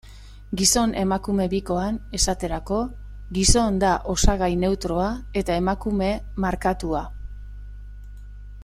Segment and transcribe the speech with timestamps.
[0.59, 2.79] Gizon-emakume bikoan, esaterako,
[3.37, 5.11] gizon da osagai neutroa,
[5.43, 6.09] eta emakume
[6.47, 7.05] markatua.